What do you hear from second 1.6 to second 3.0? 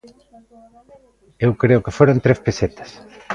creo que foron tres pesetas.